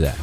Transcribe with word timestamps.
that. 0.00 0.18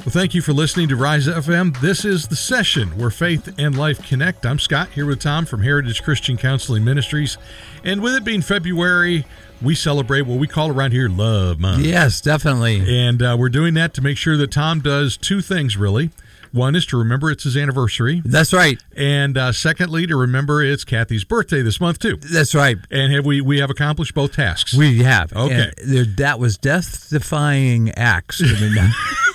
Well, 0.00 0.12
thank 0.12 0.32
you 0.34 0.40
for 0.40 0.54
listening 0.54 0.88
to 0.88 0.96
Rise 0.96 1.26
FM. 1.26 1.78
This 1.82 2.06
is 2.06 2.28
the 2.28 2.36
session 2.36 2.96
where 2.96 3.10
faith 3.10 3.52
and 3.58 3.76
life 3.76 4.02
connect. 4.02 4.46
I'm 4.46 4.58
Scott 4.58 4.88
here 4.88 5.04
with 5.04 5.20
Tom 5.20 5.44
from 5.44 5.62
Heritage 5.62 6.02
Christian 6.02 6.38
Counseling 6.38 6.84
Ministries. 6.84 7.36
And 7.84 8.00
with 8.00 8.14
it 8.14 8.24
being 8.24 8.40
February, 8.40 9.26
we 9.60 9.74
celebrate 9.74 10.22
what 10.22 10.38
we 10.38 10.46
call 10.46 10.70
around 10.70 10.92
here 10.92 11.10
Love 11.10 11.60
Month. 11.60 11.84
Yes, 11.84 12.22
definitely. 12.22 12.82
And 12.88 13.22
uh, 13.22 13.36
we're 13.38 13.50
doing 13.50 13.74
that 13.74 13.92
to 13.92 14.00
make 14.00 14.16
sure 14.16 14.38
that 14.38 14.50
Tom 14.50 14.80
does 14.80 15.18
two 15.18 15.42
things 15.42 15.76
really. 15.76 16.08
One 16.52 16.74
is 16.74 16.86
to 16.86 16.96
remember 16.96 17.30
it's 17.30 17.44
his 17.44 17.56
anniversary. 17.56 18.22
That's 18.24 18.52
right. 18.52 18.82
And 18.96 19.38
uh, 19.38 19.52
secondly, 19.52 20.06
to 20.06 20.16
remember 20.16 20.62
it's 20.62 20.84
Kathy's 20.84 21.24
birthday 21.24 21.62
this 21.62 21.80
month, 21.80 21.98
too. 21.98 22.16
That's 22.16 22.54
right. 22.54 22.76
And 22.90 23.12
have 23.12 23.24
we, 23.24 23.40
we 23.40 23.60
have 23.60 23.70
accomplished 23.70 24.14
both 24.14 24.34
tasks? 24.34 24.74
We 24.74 25.02
have. 25.02 25.32
Okay. 25.32 25.70
There, 25.84 26.04
that 26.04 26.38
was 26.38 26.58
death 26.58 27.08
defying 27.10 27.90
acts. 27.92 28.42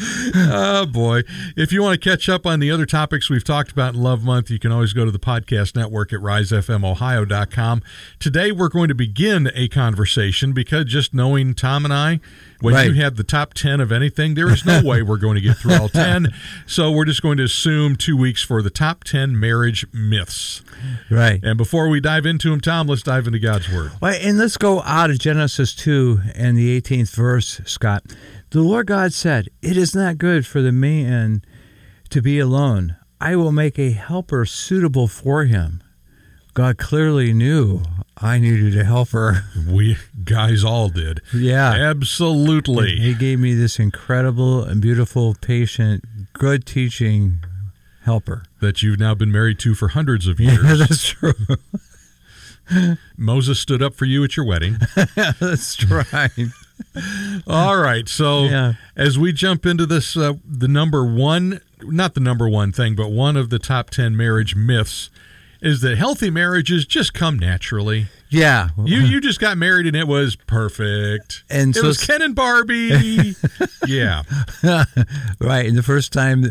Oh 0.00 0.86
boy. 0.86 1.22
If 1.56 1.72
you 1.72 1.82
want 1.82 2.00
to 2.00 2.10
catch 2.10 2.28
up 2.28 2.46
on 2.46 2.60
the 2.60 2.70
other 2.70 2.86
topics 2.86 3.28
we've 3.28 3.44
talked 3.44 3.72
about 3.72 3.94
in 3.94 4.00
Love 4.02 4.22
Month, 4.24 4.50
you 4.50 4.58
can 4.58 4.70
always 4.72 4.92
go 4.92 5.04
to 5.04 5.10
the 5.10 5.18
podcast 5.18 5.74
network 5.76 6.12
at 6.12 6.20
risefmohio.com. 6.20 7.82
Today 8.18 8.52
we're 8.52 8.68
going 8.68 8.88
to 8.88 8.94
begin 8.94 9.50
a 9.54 9.68
conversation 9.68 10.52
because 10.52 10.84
just 10.86 11.12
knowing 11.14 11.54
Tom 11.54 11.84
and 11.84 11.92
I, 11.94 12.20
when 12.60 12.74
Right. 12.74 12.88
you 12.88 12.94
had 12.94 13.16
the 13.16 13.24
top 13.24 13.54
10 13.54 13.80
of 13.80 13.92
anything, 13.92 14.34
there 14.34 14.48
is 14.50 14.64
no 14.64 14.82
way 14.84 15.02
we're 15.02 15.16
going 15.16 15.36
to 15.36 15.40
get 15.40 15.56
through 15.56 15.74
all 15.74 15.88
10. 15.88 16.28
So 16.66 16.90
we're 16.90 17.04
just 17.04 17.22
going 17.22 17.36
to 17.38 17.44
assume 17.44 17.96
two 17.96 18.16
weeks 18.16 18.42
for 18.42 18.62
the 18.62 18.70
top 18.70 19.04
10 19.04 19.38
marriage 19.38 19.86
myths. 19.92 20.62
right. 21.10 21.40
And 21.42 21.56
before 21.56 21.88
we 21.88 22.00
dive 22.00 22.26
into 22.26 22.50
them, 22.50 22.60
Tom, 22.60 22.86
let's 22.88 23.02
dive 23.02 23.26
into 23.26 23.38
God's 23.38 23.72
Word. 23.72 23.92
Well, 24.00 24.18
and 24.20 24.38
let's 24.38 24.56
go 24.56 24.82
out 24.82 25.10
of 25.10 25.18
Genesis 25.18 25.74
2 25.74 26.20
and 26.34 26.56
the 26.56 26.80
18th 26.80 27.14
verse, 27.14 27.60
Scott. 27.64 28.02
The 28.50 28.60
Lord 28.62 28.86
God 28.86 29.12
said, 29.12 29.48
It 29.62 29.76
is 29.76 29.94
not 29.94 30.18
good 30.18 30.46
for 30.46 30.62
the 30.62 30.72
man 30.72 31.42
to 32.10 32.22
be 32.22 32.38
alone. 32.38 32.96
I 33.20 33.36
will 33.36 33.52
make 33.52 33.78
a 33.78 33.90
helper 33.90 34.46
suitable 34.46 35.08
for 35.08 35.44
him. 35.44 35.82
God 36.54 36.78
clearly 36.78 37.32
knew 37.32 37.82
I 38.16 38.38
needed 38.38 38.76
a 38.78 38.84
helper. 38.84 39.44
We 39.68 39.96
guys 40.24 40.64
all 40.64 40.88
did. 40.88 41.20
Yeah. 41.34 41.72
Absolutely. 41.72 42.96
He 42.96 43.14
gave 43.14 43.38
me 43.38 43.54
this 43.54 43.78
incredible 43.78 44.64
and 44.64 44.80
beautiful, 44.80 45.34
patient, 45.40 46.04
good 46.32 46.64
teaching 46.64 47.40
helper. 48.04 48.44
That 48.60 48.82
you've 48.82 48.98
now 48.98 49.14
been 49.14 49.30
married 49.30 49.58
to 49.60 49.74
for 49.74 49.88
hundreds 49.88 50.26
of 50.26 50.40
years. 50.40 50.64
Yeah, 50.64 50.74
that's 50.86 51.04
true. 51.04 51.34
Moses 53.16 53.60
stood 53.60 53.82
up 53.82 53.94
for 53.94 54.04
you 54.06 54.24
at 54.24 54.36
your 54.36 54.46
wedding. 54.46 54.78
that's 55.14 55.84
right. 55.90 56.30
All 57.46 57.76
right. 57.78 58.08
So 58.08 58.44
Yeah. 58.44 58.72
as 58.96 59.18
we 59.18 59.32
jump 59.32 59.66
into 59.66 59.86
this, 59.86 60.16
uh, 60.16 60.34
the 60.44 60.68
number 60.68 61.04
one, 61.04 61.60
not 61.82 62.14
the 62.14 62.20
number 62.20 62.48
one 62.48 62.72
thing, 62.72 62.94
but 62.94 63.10
one 63.10 63.36
of 63.36 63.50
the 63.50 63.58
top 63.58 63.90
10 63.90 64.16
marriage 64.16 64.54
myths 64.56 65.10
is 65.60 65.80
that 65.80 65.98
healthy 65.98 66.30
marriages 66.30 66.84
just 66.86 67.12
come 67.14 67.38
naturally. 67.38 68.06
Yeah. 68.30 68.68
You 68.84 68.98
you 69.00 69.20
just 69.20 69.40
got 69.40 69.56
married 69.58 69.86
and 69.86 69.96
it 69.96 70.06
was 70.06 70.36
perfect. 70.36 71.42
And 71.50 71.74
it 71.76 71.80
so 71.80 71.86
was 71.88 71.98
Ken 72.04 72.22
and 72.22 72.34
Barbie. 72.34 73.34
yeah. 73.86 74.22
right. 75.40 75.66
And 75.66 75.76
the 75.76 75.82
first 75.82 76.12
time 76.12 76.42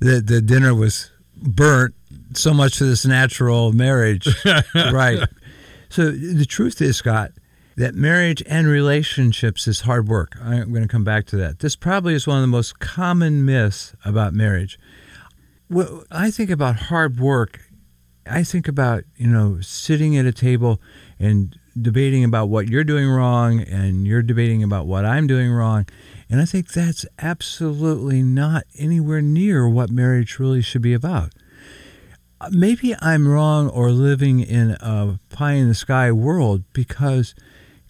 that 0.00 0.24
the 0.26 0.40
dinner 0.40 0.74
was 0.74 1.10
burnt, 1.36 1.94
so 2.32 2.52
much 2.54 2.78
for 2.78 2.84
this 2.84 3.04
natural 3.06 3.72
marriage. 3.72 4.26
right. 4.74 5.28
So 5.88 6.10
the 6.10 6.44
truth 6.46 6.80
is, 6.82 6.96
Scott, 6.96 7.30
that 7.76 7.94
marriage 7.94 8.42
and 8.46 8.66
relationships 8.66 9.68
is 9.68 9.82
hard 9.82 10.08
work. 10.08 10.34
I'm 10.42 10.70
going 10.70 10.82
to 10.82 10.88
come 10.88 11.04
back 11.04 11.26
to 11.26 11.36
that. 11.36 11.58
This 11.58 11.76
probably 11.76 12.14
is 12.14 12.26
one 12.26 12.36
of 12.36 12.42
the 12.42 12.48
most 12.48 12.78
common 12.78 13.44
myths 13.44 13.94
about 14.04 14.32
marriage. 14.32 14.78
I 16.10 16.30
think 16.30 16.50
about 16.50 16.76
hard 16.76 17.20
work, 17.20 17.60
I 18.28 18.42
think 18.44 18.66
about, 18.66 19.04
you 19.16 19.26
know, 19.26 19.60
sitting 19.60 20.16
at 20.16 20.24
a 20.26 20.32
table 20.32 20.80
and 21.18 21.58
debating 21.80 22.24
about 22.24 22.48
what 22.48 22.68
you're 22.68 22.84
doing 22.84 23.08
wrong 23.08 23.60
and 23.60 24.06
you're 24.06 24.22
debating 24.22 24.62
about 24.62 24.86
what 24.86 25.04
I'm 25.04 25.26
doing 25.26 25.52
wrong. 25.52 25.86
And 26.30 26.40
I 26.40 26.44
think 26.44 26.68
that's 26.72 27.04
absolutely 27.18 28.22
not 28.22 28.64
anywhere 28.78 29.20
near 29.20 29.68
what 29.68 29.90
marriage 29.90 30.38
really 30.38 30.62
should 30.62 30.82
be 30.82 30.94
about. 30.94 31.32
Maybe 32.50 32.94
I'm 33.00 33.28
wrong 33.28 33.68
or 33.68 33.90
living 33.90 34.40
in 34.40 34.72
a 34.80 35.18
pie 35.30 35.52
in 35.52 35.68
the 35.68 35.74
sky 35.74 36.10
world 36.12 36.64
because 36.72 37.34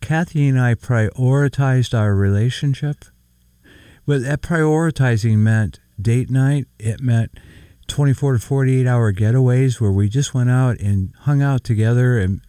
Kathy 0.01 0.49
and 0.49 0.61
I 0.61 0.75
prioritized 0.75 1.99
our 1.99 2.15
relationship. 2.15 3.05
But 4.07 4.23
that 4.23 4.41
prioritizing 4.43 5.39
meant 5.39 5.81
date 6.01 6.31
night, 6.31 6.67
it 6.79 7.01
meant 7.01 7.33
24 7.89 8.35
to 8.35 8.39
48 8.39 8.87
hour 8.87 9.13
getaways 9.13 9.81
where 9.81 9.91
we 9.91 10.09
just 10.09 10.35
went 10.35 10.51
out 10.51 10.79
and 10.79 11.13
hung 11.21 11.43
out 11.43 11.65
together. 11.65 12.19
And, 12.19 12.41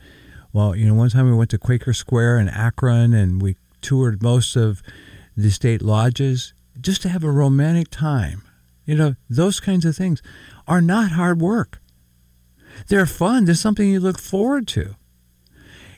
well, 0.53 0.75
you 0.75 0.85
know, 0.85 0.93
one 0.93 1.09
time 1.09 1.29
we 1.29 1.35
went 1.35 1.49
to 1.51 1.57
Quaker 1.57 1.93
Square 1.93 2.39
in 2.39 2.49
Akron 2.49 3.13
and 3.13 3.41
we 3.41 3.55
toured 3.81 4.21
most 4.21 4.55
of 4.55 4.83
the 5.35 5.49
state 5.49 5.81
lodges 5.81 6.53
just 6.79 7.01
to 7.03 7.09
have 7.09 7.23
a 7.23 7.31
romantic 7.31 7.89
time. 7.89 8.43
You 8.85 8.95
know, 8.95 9.15
those 9.29 9.59
kinds 9.59 9.85
of 9.85 9.95
things 9.95 10.21
are 10.67 10.81
not 10.81 11.11
hard 11.11 11.41
work. 11.41 11.81
They're 12.87 13.05
fun. 13.05 13.45
They're 13.45 13.55
something 13.55 13.89
you 13.89 13.99
look 13.99 14.19
forward 14.19 14.67
to. 14.69 14.95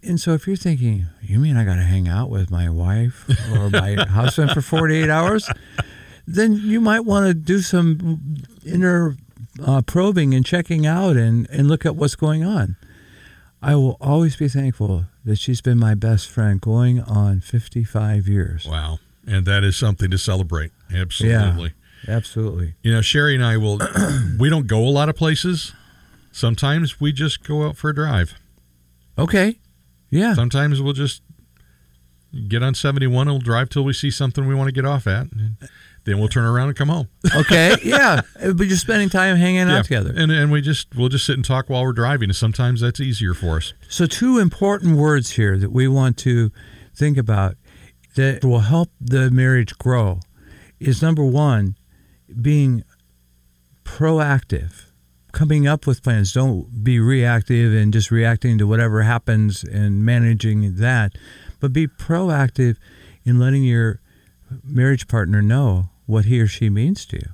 And 0.03 0.19
so 0.19 0.33
if 0.33 0.47
you're 0.47 0.55
thinking, 0.55 1.07
you 1.21 1.39
mean 1.39 1.57
I 1.57 1.65
got 1.65 1.75
to 1.75 1.83
hang 1.83 2.07
out 2.07 2.29
with 2.29 2.49
my 2.49 2.69
wife 2.69 3.29
or 3.53 3.69
my 3.69 3.95
husband 4.09 4.51
for 4.51 4.61
48 4.61 5.09
hours? 5.09 5.49
Then 6.25 6.53
you 6.63 6.79
might 6.79 7.01
want 7.01 7.27
to 7.27 7.33
do 7.33 7.59
some 7.59 8.45
inner 8.65 9.15
uh, 9.65 9.81
probing 9.81 10.33
and 10.33 10.45
checking 10.45 10.85
out 10.85 11.17
and, 11.17 11.49
and 11.49 11.67
look 11.67 11.85
at 11.85 11.95
what's 11.95 12.15
going 12.15 12.43
on. 12.43 12.77
I 13.61 13.75
will 13.75 13.97
always 13.99 14.35
be 14.37 14.47
thankful 14.47 15.05
that 15.25 15.37
she's 15.37 15.59
been 15.59 15.77
my 15.77 15.95
best 15.95 16.29
friend 16.29 16.61
going 16.61 17.01
on 17.01 17.41
55 17.41 18.27
years. 18.27 18.65
Wow. 18.65 18.99
And 19.27 19.45
that 19.45 19.63
is 19.63 19.75
something 19.75 20.09
to 20.11 20.17
celebrate. 20.17 20.71
Absolutely. 20.93 21.73
Absolutely. 22.07 22.75
You 22.81 22.93
know, 22.93 23.01
Sherry 23.01 23.35
and 23.35 23.43
I 23.43 23.57
will, 23.57 23.79
we 24.39 24.49
don't 24.49 24.67
go 24.67 24.79
a 24.79 24.89
lot 24.89 25.09
of 25.09 25.15
places. 25.15 25.73
Sometimes 26.31 27.01
we 27.01 27.11
just 27.11 27.43
go 27.43 27.67
out 27.67 27.75
for 27.75 27.89
a 27.89 27.95
drive. 27.95 28.35
Okay. 29.17 29.59
Yeah. 30.09 30.33
Sometimes 30.33 30.81
we'll 30.81 30.93
just 30.93 31.21
get 32.47 32.61
on 32.63 32.75
71 32.75 33.27
and 33.27 33.35
we'll 33.35 33.41
drive 33.41 33.69
till 33.69 33.83
we 33.83 33.93
see 33.93 34.11
something 34.11 34.47
we 34.47 34.55
want 34.55 34.67
to 34.67 34.71
get 34.71 34.85
off 34.85 35.07
at. 35.07 35.31
And 35.31 35.55
then 36.05 36.19
we'll 36.19 36.27
turn 36.27 36.45
around 36.45 36.69
and 36.69 36.77
come 36.77 36.89
home. 36.89 37.09
Okay. 37.35 37.75
Yeah. 37.83 38.21
But 38.35 38.67
you're 38.67 38.77
spending 38.77 39.09
time 39.09 39.35
hanging 39.37 39.61
out 39.69 39.83
together. 39.85 40.13
And, 40.15 40.31
and 40.31 40.51
we 40.51 40.61
just, 40.61 40.95
we'll 40.95 41.09
just 41.09 41.25
sit 41.25 41.35
and 41.35 41.45
talk 41.45 41.69
while 41.69 41.83
we're 41.83 41.93
driving. 41.93 42.29
And 42.29 42.35
sometimes 42.35 42.81
that's 42.81 42.99
easier 42.99 43.33
for 43.33 43.57
us. 43.57 43.73
So, 43.87 44.05
two 44.05 44.39
important 44.39 44.97
words 44.97 45.31
here 45.31 45.57
that 45.57 45.71
we 45.71 45.87
want 45.87 46.17
to 46.19 46.51
think 46.93 47.17
about 47.17 47.55
that 48.15 48.43
will 48.43 48.61
help 48.61 48.89
the 48.99 49.29
marriage 49.31 49.77
grow 49.77 50.19
is 50.79 51.01
number 51.01 51.23
one, 51.23 51.75
being 52.41 52.83
proactive, 53.83 54.85
coming 55.31 55.67
up 55.67 55.85
with 55.85 56.03
plans. 56.03 56.33
Don't 56.33 56.83
be 56.83 56.99
reactive 56.99 57.73
and 57.73 57.93
just 57.93 58.11
reacting 58.11 58.57
to 58.57 58.67
whatever 58.67 59.03
happens 59.03 59.63
and 59.63 60.03
managing 60.05 60.75
that, 60.75 61.13
but 61.59 61.73
be 61.73 61.87
proactive 61.87 62.77
in 63.23 63.39
letting 63.39 63.63
your 63.63 64.01
marriage 64.63 65.07
partner 65.07 65.41
know 65.41 65.89
what 66.05 66.25
he 66.25 66.39
or 66.41 66.47
she 66.47 66.69
means 66.69 67.05
to 67.05 67.17
you. 67.17 67.31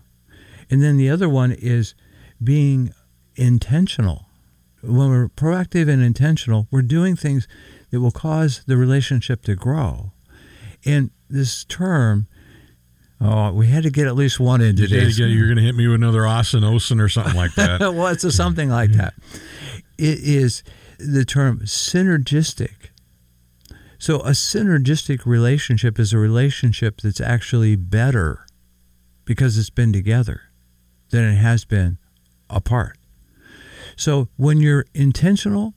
And 0.70 0.82
then 0.82 0.98
the 0.98 1.10
other 1.10 1.30
one 1.30 1.52
is 1.52 1.96
being 2.44 2.94
intentional 3.36 4.26
when 4.88 5.10
we're 5.10 5.30
proactive 5.30 5.90
and 5.90 6.02
intentional, 6.02 6.68
we're 6.72 6.82
doing 6.82 7.16
things 7.16 7.48
that 7.92 8.00
will 8.00 8.12
cause 8.12 8.64
the 8.66 8.78
relationship 8.78 9.44
to 9.44 9.56
grow. 9.56 10.12
And 10.86 11.12
this 11.30 11.64
term, 11.66 12.28
oh, 13.22 13.52
we 13.54 13.68
had 13.68 13.84
to 13.84 13.90
get 13.90 14.08
at 14.08 14.16
least 14.16 14.40
one 14.40 14.62
in 14.62 14.76
today. 14.76 15.06
you're 15.08 15.48
going 15.48 15.58
to 15.58 15.64
hit 15.64 15.76
me 15.76 15.88
with 15.88 15.96
another 15.96 16.22
osinosin 16.22 17.02
or 17.02 17.10
something 17.10 17.36
like 17.36 17.56
that. 17.56 17.80
well, 17.80 18.08
it's 18.08 18.24
a 18.24 18.32
something 18.32 18.70
like 18.70 18.92
that. 18.92 19.14
It 19.98 20.20
is 20.20 20.64
the 21.00 21.26
term 21.26 21.62
synergistic. 21.62 22.90
So, 23.98 24.18
a 24.20 24.32
synergistic 24.32 25.26
relationship 25.26 26.00
is 26.00 26.14
a 26.14 26.18
relationship 26.18 27.02
that's 27.02 27.22
actually 27.22 27.76
better 27.76 28.46
because 29.24 29.58
it's 29.58 29.70
been 29.70 29.94
together 29.94 30.42
than 31.10 31.24
it 31.24 31.36
has 31.36 31.66
been 31.66 31.98
apart. 32.50 32.98
So, 33.96 34.28
when 34.36 34.60
you're 34.60 34.86
intentional 34.94 35.74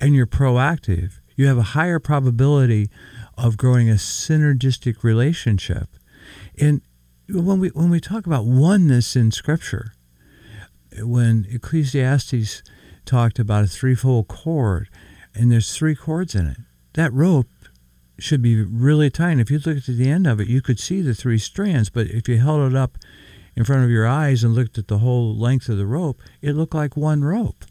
and 0.00 0.14
you're 0.14 0.26
proactive, 0.26 1.14
you 1.36 1.46
have 1.46 1.58
a 1.58 1.62
higher 1.62 1.98
probability 1.98 2.88
of 3.36 3.56
growing 3.56 3.90
a 3.90 3.94
synergistic 3.94 5.02
relationship. 5.02 5.88
And 6.58 6.82
when 7.28 7.60
we 7.60 7.68
when 7.68 7.90
we 7.90 8.00
talk 8.00 8.26
about 8.26 8.44
oneness 8.44 9.16
in 9.16 9.30
Scripture, 9.30 9.92
when 10.98 11.46
Ecclesiastes 11.48 12.62
talked 13.04 13.38
about 13.38 13.64
a 13.64 13.68
threefold 13.68 14.28
cord, 14.28 14.88
and 15.34 15.50
there's 15.50 15.74
three 15.74 15.94
cords 15.94 16.34
in 16.34 16.46
it, 16.46 16.58
that 16.94 17.12
rope 17.12 17.48
should 18.18 18.42
be 18.42 18.62
really 18.62 19.10
tight. 19.10 19.32
And 19.32 19.40
if 19.40 19.50
you 19.50 19.58
looked 19.58 19.88
at 19.88 19.96
the 19.96 20.10
end 20.10 20.26
of 20.26 20.40
it, 20.40 20.48
you 20.48 20.62
could 20.62 20.78
see 20.78 21.00
the 21.00 21.14
three 21.14 21.38
strands. 21.38 21.90
But 21.90 22.08
if 22.08 22.28
you 22.28 22.38
held 22.38 22.70
it 22.70 22.76
up 22.76 22.98
in 23.56 23.64
front 23.64 23.84
of 23.84 23.90
your 23.90 24.06
eyes 24.06 24.44
and 24.44 24.54
looked 24.54 24.78
at 24.78 24.88
the 24.88 24.98
whole 24.98 25.36
length 25.36 25.68
of 25.68 25.78
the 25.78 25.86
rope, 25.86 26.20
it 26.40 26.54
looked 26.54 26.74
like 26.74 26.96
one 26.96 27.24
rope. 27.24 27.64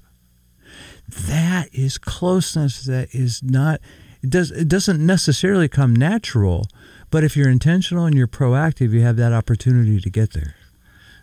That 1.08 1.70
is 1.74 1.98
closeness. 1.98 2.84
That 2.84 3.14
is 3.14 3.44
not. 3.44 3.82
It 4.22 4.30
does. 4.30 4.52
It 4.52 4.68
doesn't 4.68 5.04
necessarily 5.06 5.68
come 5.68 5.96
natural, 5.96 6.68
but 7.12 7.24
if 7.24 7.38
you're 7.38 7.50
intentional 7.50 8.06
and 8.06 8.16
you're 8.16 8.28
proactive, 8.28 8.92
you 8.92 9.02
have 9.02 9.18
that 9.18 9.34
opportunity 9.34 10.00
to 10.00 10.10
get 10.10 10.34
there. 10.34 10.56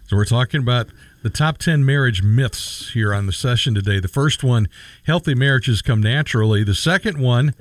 So 0.06 0.16
we're 0.16 0.24
talking 0.24 0.60
about 0.60 0.86
the 1.22 1.30
top 1.30 1.58
10 1.58 1.84
marriage 1.84 2.22
myths 2.22 2.92
here 2.92 3.12
on 3.12 3.26
the 3.26 3.32
session 3.32 3.74
today. 3.74 4.00
The 4.00 4.08
first 4.08 4.44
one, 4.44 4.68
healthy 5.04 5.34
marriages 5.34 5.82
come 5.82 6.00
naturally. 6.00 6.64
The 6.64 6.74
second 6.74 7.18
one, 7.18 7.54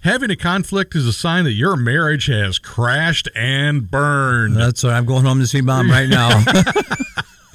having 0.00 0.30
a 0.30 0.36
conflict 0.36 0.96
is 0.96 1.06
a 1.06 1.12
sign 1.12 1.44
that 1.44 1.52
your 1.52 1.76
marriage 1.76 2.26
has 2.26 2.58
crashed 2.58 3.28
and 3.34 3.90
burned. 3.90 4.56
That's 4.56 4.82
why 4.82 4.92
I'm 4.92 5.04
going 5.04 5.24
home 5.24 5.38
to 5.40 5.46
see 5.46 5.60
mom 5.60 5.90
right 5.90 6.08
now. 6.08 6.30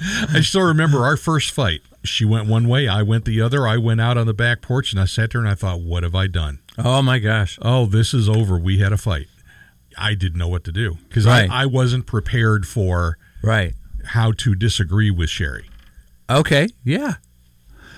I 0.30 0.42
still 0.42 0.62
remember 0.64 1.00
our 1.04 1.18
first 1.18 1.52
fight. 1.52 1.82
She 2.06 2.24
went 2.24 2.48
one 2.48 2.70
way, 2.70 2.88
I 2.88 3.02
went 3.02 3.26
the 3.26 3.42
other. 3.42 3.68
I 3.68 3.76
went 3.76 4.00
out 4.00 4.18
on 4.18 4.26
the 4.26 4.34
back 4.34 4.62
porch 4.62 4.94
and 4.94 5.02
I 5.02 5.06
sat 5.06 5.32
there 5.32 5.42
and 5.42 5.50
I 5.50 5.56
thought, 5.56 5.82
what 5.82 6.04
have 6.04 6.16
I 6.16 6.28
done? 6.28 6.60
oh 6.78 7.02
my 7.02 7.20
gosh. 7.20 7.60
Oh, 7.62 7.86
this 7.88 8.14
is 8.14 8.30
over. 8.30 8.58
We 8.58 8.80
had 8.80 8.94
a 8.94 8.98
fight. 8.98 9.28
I 10.00 10.14
didn't 10.16 10.38
know 10.40 10.48
what 10.48 10.64
to 10.66 10.72
do 10.72 10.98
because 11.08 11.26
Right. 11.26 11.50
I, 11.50 11.64
I 11.64 11.66
wasn't 11.66 12.06
prepared 12.06 12.68
for 12.68 13.18
Right. 13.44 13.74
how 14.06 14.32
to 14.34 14.56
disagree 14.56 15.12
with 15.12 15.30
Sherry. 15.30 15.70
Okay. 16.30 16.68
Yeah. 16.84 17.16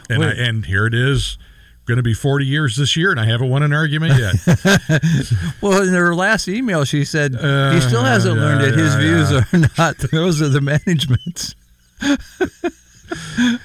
And 0.09 0.23
I, 0.23 0.31
and 0.31 0.65
here 0.65 0.85
it 0.87 0.93
is, 0.93 1.37
going 1.85 1.97
to 1.97 2.03
be 2.03 2.13
40 2.13 2.45
years 2.45 2.75
this 2.77 2.95
year, 2.95 3.11
and 3.11 3.19
I 3.19 3.25
haven't 3.25 3.49
won 3.49 3.63
an 3.63 3.73
argument 3.73 4.13
yet. 4.19 4.35
Well, 5.61 5.81
in 5.83 5.93
her 5.93 6.13
last 6.15 6.47
email, 6.47 6.83
she 6.85 7.03
said 7.05 7.35
Uh, 7.35 7.71
he 7.73 7.81
still 7.81 8.03
hasn't 8.03 8.35
yeah, 8.37 8.41
learned 8.41 8.61
that 8.63 8.77
his 8.77 8.93
yeah, 8.93 8.99
views 8.99 9.31
are 9.31 9.69
not 9.77 9.97
those 10.11 10.41
of 10.41 10.51
the 10.53 10.61
management's. 10.61 11.55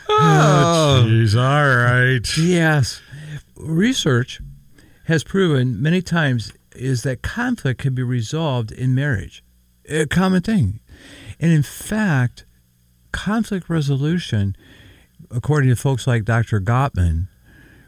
oh. 0.08 1.04
Jeez, 1.06 1.36
all 1.36 1.76
right. 1.76 2.36
Yes. 2.38 3.00
Research 3.56 4.40
has 5.04 5.22
proven 5.24 5.80
many 5.80 6.02
times 6.02 6.52
is 6.76 7.02
that 7.02 7.22
conflict 7.22 7.80
can 7.80 7.94
be 7.94 8.02
resolved 8.02 8.72
in 8.72 8.94
marriage. 8.94 9.42
A 9.88 10.06
common 10.06 10.42
thing. 10.42 10.80
And 11.38 11.52
in 11.52 11.62
fact, 11.62 12.44
conflict 13.12 13.68
resolution, 13.68 14.56
according 15.30 15.70
to 15.70 15.76
folks 15.76 16.06
like 16.06 16.24
Dr. 16.24 16.60
Gottman, 16.60 17.28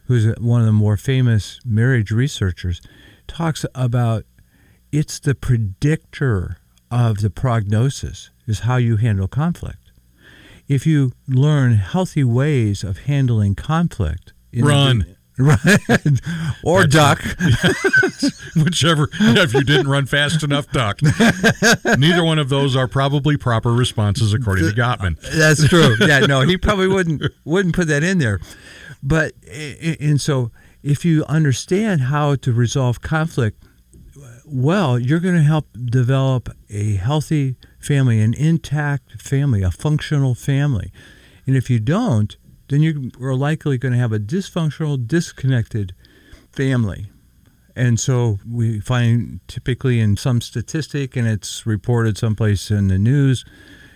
who's 0.05 0.27
one 0.39 0.61
of 0.61 0.67
the 0.67 0.73
more 0.73 0.97
famous 0.97 1.61
marriage 1.65 2.11
researchers, 2.11 2.81
talks 3.27 3.65
about 3.75 4.25
it's 4.91 5.19
the 5.19 5.35
predictor 5.35 6.57
of 6.91 7.19
the 7.19 7.31
prognosis 7.31 8.31
is 8.47 8.61
how 8.61 8.77
you 8.77 8.97
handle 8.97 9.29
conflict. 9.29 9.93
If 10.67 10.87
you 10.87 11.13
learn 11.27 11.75
healthy 11.75 12.25
ways 12.25 12.83
of 12.85 12.99
handling 13.01 13.55
conflict, 13.55 14.33
Run. 14.55 15.17
Right. 15.39 15.79
or 16.63 16.87
duck. 16.87 17.23
Whichever, 18.57 19.09
if 19.13 19.55
you 19.55 19.63
didn't 19.63 19.89
run 19.89 20.07
fast 20.07 20.43
enough, 20.43 20.71
duck. 20.73 21.01
Neither 21.03 22.25
one 22.25 22.39
of 22.39 22.49
those 22.49 22.75
are 22.75 22.89
probably 22.89 23.37
proper 23.37 23.73
responses, 23.73 24.35
according 24.35 24.69
to 24.69 24.75
Gottman. 24.75 25.19
Uh, 25.19 25.39
that's 25.39 25.69
true. 25.69 25.97
Yeah, 26.01 26.21
no, 26.21 26.41
he 26.43 26.57
probably 26.57 26.89
wouldn't 26.89 27.23
wouldn't 27.45 27.75
put 27.75 27.87
that 27.89 28.03
in 28.03 28.19
there. 28.19 28.41
But 29.03 29.33
and 30.01 30.21
so 30.21 30.51
if 30.83 31.05
you 31.05 31.25
understand 31.27 32.03
how 32.03 32.35
to 32.37 32.53
resolve 32.53 33.01
conflict 33.01 33.65
well, 34.51 34.99
you're 34.99 35.21
going 35.21 35.35
to 35.35 35.43
help 35.43 35.67
develop 35.85 36.49
a 36.71 36.95
healthy 36.95 37.57
family, 37.79 38.21
an 38.21 38.35
intact 38.35 39.21
family, 39.21 39.63
a 39.63 39.71
functional 39.71 40.35
family. 40.35 40.91
And 41.47 41.57
if 41.57 41.69
you 41.71 41.81
don't, 41.81 42.37
then 42.69 42.83
you 42.83 43.11
are 43.21 43.35
likely 43.35 43.79
going 43.79 43.93
to 43.93 43.99
have 43.99 44.13
a 44.13 44.19
dysfunctional, 44.19 45.07
disconnected 45.07 45.95
family. 46.53 47.07
And 47.75 48.01
so 48.01 48.39
we 48.49 48.81
find 48.81 49.41
typically 49.47 50.01
in 50.01 50.17
some 50.17 50.41
statistic, 50.41 51.17
and 51.17 51.29
it's 51.29 51.65
reported 51.65 52.19
someplace 52.19 52.71
in 52.71 52.89
the 52.89 52.99
news, 52.99 53.45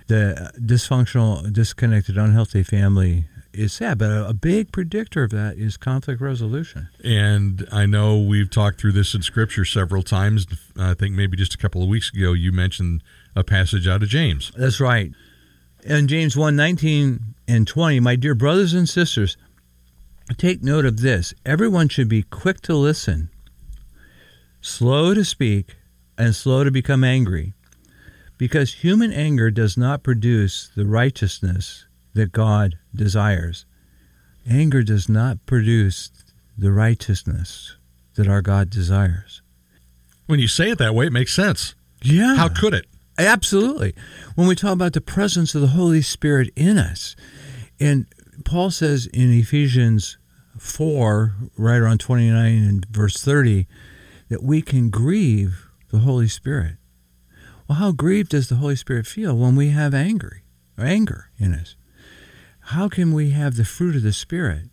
the 0.06 0.52
dysfunctional, 0.58 1.52
disconnected, 1.52 2.16
unhealthy 2.16 2.62
family 2.62 3.26
is 3.52 3.72
sad. 3.72 3.98
But 3.98 4.10
a, 4.10 4.28
a 4.28 4.34
big 4.34 4.72
predictor 4.72 5.24
of 5.24 5.30
that 5.30 5.56
is 5.58 5.76
conflict 5.76 6.20
resolution. 6.20 6.88
And 7.04 7.66
I 7.72 7.86
know 7.86 8.19
we've 8.19 8.50
talked 8.50 8.80
through 8.80 8.92
this 8.92 9.14
in 9.14 9.22
Scripture 9.22 9.64
several 9.64 10.02
times. 10.02 10.46
I 10.78 10.94
think 10.94 11.14
maybe 11.14 11.36
just 11.36 11.54
a 11.54 11.58
couple 11.58 11.82
of 11.82 11.88
weeks 11.88 12.10
ago, 12.12 12.32
you 12.32 12.52
mentioned 12.52 13.02
a 13.34 13.44
passage 13.44 13.88
out 13.88 14.02
of 14.02 14.08
James. 14.08 14.52
That's 14.56 14.80
right. 14.80 15.12
In 15.84 16.06
James 16.06 16.37
1 16.37 16.55
19 16.55 17.34
and 17.49 17.67
20, 17.67 18.00
my 18.00 18.14
dear 18.14 18.37
brothers 18.37 18.73
and 18.73 18.88
sisters, 18.88 19.37
take 20.37 20.62
note 20.62 20.84
of 20.84 21.00
this. 21.00 21.34
Everyone 21.44 21.88
should 21.88 22.08
be 22.08 22.23
quick 22.23 22.60
to 22.62 22.74
listen, 22.74 23.31
slow 24.60 25.12
to 25.12 25.24
speak, 25.24 25.74
and 26.17 26.36
slow 26.36 26.62
to 26.62 26.70
become 26.70 27.03
angry, 27.03 27.55
because 28.39 28.74
human 28.74 29.12
anger 29.12 29.51
does 29.51 29.77
not 29.77 30.05
produce 30.05 30.70
the 30.77 30.86
righteousness 30.86 31.86
that 32.15 32.31
God 32.31 32.79
desires. 32.94 33.65
Anger 34.48 34.84
does 34.84 35.08
not 35.08 35.44
produce 35.46 36.10
the 36.56 36.70
righteousness 36.70 37.77
that 38.15 38.29
our 38.29 38.43
God 38.43 38.70
desires. 38.70 39.43
When 40.27 40.39
you 40.39 40.48
say 40.48 40.70
it 40.70 40.79
that 40.79 40.94
way, 40.94 41.06
it 41.06 41.12
makes 41.12 41.34
sense. 41.34 41.74
Yeah. 42.03 42.36
How 42.36 42.48
could 42.48 42.74
it? 42.74 42.86
Absolutely. 43.19 43.94
When 44.34 44.46
we 44.48 44.54
talk 44.54 44.72
about 44.72 44.92
the 44.94 45.00
presence 45.00 45.54
of 45.54 45.60
the 45.60 45.69
Holy 45.69 46.02
Spirit 46.02 46.50
in 46.56 46.78
us, 46.78 47.14
and 47.78 48.06
Paul 48.44 48.70
says 48.70 49.06
in 49.06 49.32
Ephesians 49.32 50.16
4, 50.58 51.34
right 51.56 51.76
around 51.78 51.98
29 51.98 52.34
and 52.64 52.86
verse 52.90 53.16
30, 53.22 53.66
that 54.28 54.42
we 54.42 54.62
can 54.62 54.88
grieve 54.90 55.66
the 55.90 55.98
Holy 55.98 56.28
Spirit. 56.28 56.76
Well, 57.69 57.78
how 57.78 57.92
grieved 57.92 58.31
does 58.31 58.48
the 58.48 58.56
Holy 58.56 58.76
Spirit 58.76 59.06
feel 59.06 59.36
when 59.36 59.56
we 59.56 59.70
have 59.70 59.94
anger, 59.94 60.42
anger 60.78 61.31
in 61.38 61.52
us? 61.54 61.76
How 62.66 62.88
can 62.88 63.12
we 63.12 63.31
have 63.31 63.56
the 63.56 63.64
fruit 63.64 63.96
of 63.96 64.02
the 64.02 64.12
Spirit 64.12 64.64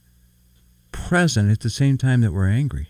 present 0.91 1.51
at 1.51 1.59
the 1.59 1.69
same 1.69 1.97
time 1.97 2.21
that 2.21 2.31
we're 2.33 2.47
angry? 2.49 2.87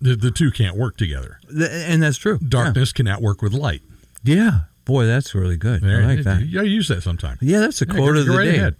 The, 0.00 0.16
the 0.16 0.30
two 0.30 0.50
can't 0.50 0.76
work 0.76 0.96
together. 0.96 1.38
Th- 1.48 1.70
And 1.70 2.02
that's 2.02 2.18
true. 2.18 2.38
Darkness 2.38 2.92
cannot 2.92 3.22
work 3.22 3.42
with 3.42 3.52
light. 3.52 3.82
Yeah. 4.24 4.34
yeah. 4.36 4.60
Boy, 4.84 5.06
that's 5.06 5.32
really 5.34 5.56
good. 5.56 5.84
I 5.84 6.04
like 6.04 6.24
that. 6.24 6.42
Yeah, 6.46 6.62
use 6.62 6.88
that 6.88 7.02
sometime. 7.02 7.38
Yeah, 7.40 7.60
that's 7.60 7.80
a 7.82 7.86
Yeah, 7.86 7.94
quote 7.94 8.16
of 8.16 8.26
the 8.26 8.32
right 8.32 8.44
day. 8.50 8.56
ahead. 8.56 8.76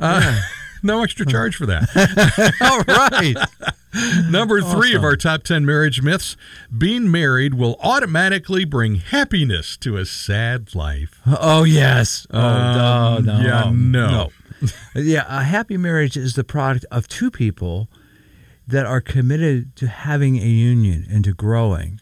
Uh, 0.00 0.40
no 0.82 1.02
extra 1.04 1.24
charge 1.24 1.54
for 1.54 1.66
that. 1.66 1.88
All 2.60 2.80
right. 2.88 3.36
Number 4.28 4.60
three 4.60 4.92
of 4.96 5.04
our 5.04 5.14
top 5.14 5.44
10 5.44 5.64
marriage 5.64 6.02
myths 6.02 6.36
being 6.76 7.08
married 7.08 7.54
will 7.54 7.76
automatically 7.80 8.64
bring 8.64 8.96
happiness 8.96 9.76
to 9.78 9.96
a 9.96 10.04
sad 10.04 10.74
life. 10.74 11.20
Oh 11.24 11.62
yes. 11.62 12.26
Oh 12.32 12.38
Um, 12.40 13.24
no, 13.24 13.38
no. 13.38 13.42
yeah, 13.46 13.70
no. 13.72 14.30
yeah, 14.96 15.24
a 15.28 15.44
happy 15.44 15.76
marriage 15.76 16.16
is 16.16 16.34
the 16.34 16.42
product 16.42 16.84
of 16.90 17.06
two 17.06 17.30
people 17.30 17.88
that 18.66 18.86
are 18.86 19.00
committed 19.00 19.76
to 19.76 19.86
having 19.86 20.38
a 20.38 20.46
union 20.46 21.06
and 21.08 21.22
to 21.24 21.32
growing. 21.32 22.00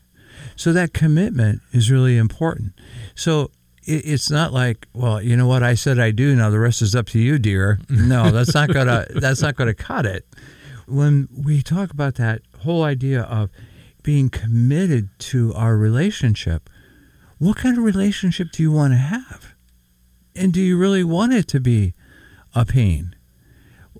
So 0.57 0.73
that 0.73 0.93
commitment 0.93 1.61
is 1.73 1.91
really 1.91 2.17
important. 2.17 2.73
So 3.15 3.51
it, 3.85 4.05
it's 4.07 4.31
not 4.31 4.53
like, 4.53 4.87
well, 4.93 5.21
you 5.21 5.37
know 5.37 5.47
what 5.47 5.63
I 5.63 5.75
said 5.75 5.99
I 5.99 6.11
do. 6.11 6.35
Now 6.35 6.51
the 6.51 6.59
rest 6.59 6.83
is 6.83 6.95
up 6.95 7.07
to 7.09 7.19
you, 7.19 7.39
dear. 7.39 7.79
No, 7.91 8.31
that's 8.31 8.55
not 8.55 8.73
gonna 8.73 9.07
that's 9.15 9.43
not 9.43 9.57
gonna 9.57 9.75
cut 9.75 10.07
it. 10.07 10.27
When 10.87 11.29
we 11.33 11.63
talk 11.63 11.91
about 11.91 12.17
that 12.17 12.43
whole 12.61 12.83
idea 12.83 13.23
of 13.23 13.51
being 14.03 14.29
committed 14.29 15.09
to 15.19 15.55
our 15.55 15.77
relationship, 15.77 16.69
what 17.39 17.57
kind 17.57 17.79
of 17.79 17.85
relationship 17.85 18.51
do 18.53 18.63
you 18.63 18.73
want 18.73 18.93
to 18.93 18.99
have? 18.99 19.55
And 20.35 20.53
do 20.53 20.61
you 20.61 20.77
really 20.77 21.05
want 21.05 21.33
it 21.33 21.49
to 21.49 21.61
be 21.61 21.95
a 22.55 22.65
pain? 22.65 23.15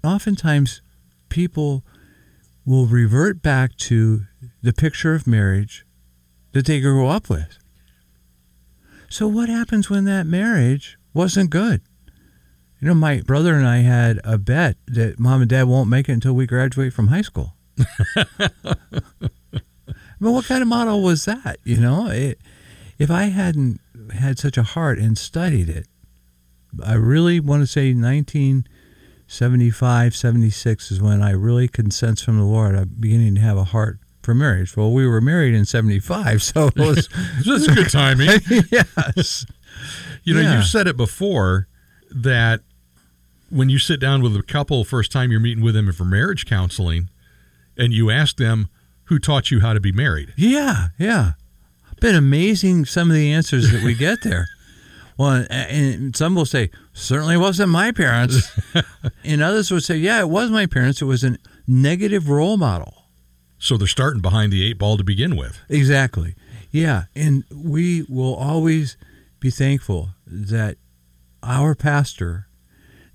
Oftentimes, 0.03 0.83
people 1.29 1.85
will 2.65 2.87
revert 2.87 3.43
back 3.43 3.77
to 3.77 4.23
the 4.63 4.73
picture 4.73 5.15
of 5.15 5.27
marriage 5.27 5.85
that 6.53 6.67
they 6.67 6.81
grew 6.81 7.07
up 7.07 7.29
with. 7.29 7.59
So, 9.09 9.29
what 9.29 9.49
happens 9.49 9.91
when 9.91 10.05
that 10.05 10.27
marriage 10.27 10.97
wasn't 11.13 11.51
good? 11.51 11.83
You 12.81 12.89
know, 12.89 12.95
my 12.95 13.21
brother 13.21 13.55
and 13.55 13.67
I 13.67 13.79
had 13.79 14.21
a 14.25 14.39
bet 14.39 14.77
that 14.87 15.19
mom 15.19 15.43
and 15.43 15.51
dad 15.51 15.65
won't 15.65 15.91
make 15.91 16.09
it 16.09 16.13
until 16.13 16.33
we 16.33 16.47
graduate 16.47 16.93
from 16.93 17.09
high 17.09 17.23
school. 17.23 17.55
but 18.15 18.53
what 20.19 20.47
kind 20.47 20.63
of 20.63 20.69
model 20.69 21.03
was 21.03 21.27
that? 21.27 21.59
You 21.63 21.77
know, 21.77 22.09
it, 22.09 22.41
if 22.99 23.11
I 23.11 23.25
hadn't 23.25 23.81
had 24.15 24.39
such 24.39 24.57
a 24.57 24.63
heart 24.63 24.99
and 24.99 25.19
studied 25.19 25.69
it, 25.69 25.87
I 26.85 26.95
really 26.95 27.39
want 27.39 27.63
to 27.63 27.67
say 27.67 27.93
1975, 27.93 30.17
76 30.17 30.91
is 30.91 31.03
when 31.03 31.23
I 31.23 31.33
really 31.33 31.69
could 31.69 31.93
sense 31.93 32.23
from 32.23 32.39
the 32.39 32.45
Lord 32.45 32.75
I'm 32.75 32.97
beginning 32.99 33.35
to 33.37 33.43
have 33.43 33.59
a 33.59 33.65
heart 33.65 33.99
for 34.23 34.35
marriage. 34.35 34.77
Well, 34.77 34.93
we 34.93 35.07
were 35.07 35.21
married 35.21 35.55
in 35.55 35.65
75, 35.65 36.43
so 36.43 36.69
it 36.69 36.77
was. 36.77 37.09
That's 37.47 37.67
good 37.67 37.91
timing. 37.91 38.31
yes. 38.71 39.45
You 40.25 40.35
know, 40.35 40.41
Yeah. 40.41 40.57
you've 40.57 40.67
said 40.67 40.87
it 40.87 40.97
before 40.97 41.67
that 42.11 42.61
when 43.51 43.69
you 43.69 43.79
sit 43.79 44.01
down 44.01 44.23
with 44.23 44.37
a 44.37 44.43
couple 44.43 44.85
first 44.85 45.11
time 45.13 45.31
you're 45.31 45.41
meeting 45.41 45.63
with 45.65 45.75
them 45.75 45.91
for 45.93 46.05
marriage 46.05 46.47
counseling 46.47 47.09
and 47.77 47.93
you 47.93 48.11
ask 48.11 48.37
them 48.37 48.69
who 49.05 49.19
taught 49.19 49.51
you 49.51 49.61
how 49.61 49.73
to 49.73 49.81
be 49.81 49.93
married. 49.93 50.33
Yeah, 50.37 50.89
yeah. 50.99 51.33
Been 52.01 52.15
amazing 52.15 52.85
some 52.87 53.11
of 53.11 53.15
the 53.17 53.33
answers 53.33 53.71
that 53.73 53.83
we 53.83 53.95
get 53.95 54.23
there. 54.23 54.47
Well, 55.19 55.45
and 55.51 56.17
some 56.17 56.35
will 56.35 56.47
say, 56.47 56.71
certainly 56.95 57.37
wasn't 57.37 57.69
my 57.69 57.93
parents. 57.93 58.51
and 59.23 59.43
others 59.43 59.71
would 59.71 59.85
say, 59.85 59.97
yeah, 59.97 60.21
it 60.21 60.29
was 60.31 60.51
my 60.51 60.65
parents. 60.65 61.03
It 61.03 61.05
was 61.05 61.23
a 61.23 61.37
negative 61.67 62.31
role 62.31 62.57
model. 62.57 63.02
So 63.63 63.77
they're 63.77 63.87
starting 63.87 64.21
behind 64.21 64.53
the 64.53 64.69
eight 64.69 64.77
ball 64.77 64.97
to 64.97 65.05
begin 65.05 65.37
with. 65.37 65.61
Exactly. 65.69 66.35
Yeah. 66.73 67.05
And 67.15 67.45
we 67.55 68.03
will 68.09 68.35
always 68.35 68.97
be 69.39 69.51
thankful 69.51 70.11
that 70.27 70.79
our 71.45 71.77
pastor 71.77 72.49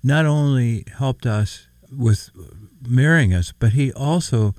not 0.02 0.24
only 0.24 0.86
helped 0.96 1.26
us 1.26 1.66
with 1.92 2.30
marrying 2.80 3.34
us, 3.34 3.52
but 3.58 3.74
he 3.74 3.92
also 3.92 4.54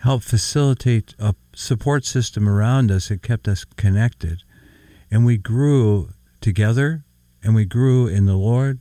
helped 0.00 0.24
facilitate 0.26 1.14
a 1.18 1.34
support 1.54 2.04
system 2.04 2.46
around 2.46 2.90
us 2.90 3.08
that 3.08 3.22
kept 3.22 3.48
us 3.48 3.64
connected. 3.64 4.42
And 5.10 5.24
we 5.24 5.38
grew 5.38 6.10
together 6.42 7.04
and 7.42 7.54
we 7.54 7.64
grew 7.64 8.06
in 8.06 8.26
the 8.26 8.36
Lord 8.36 8.80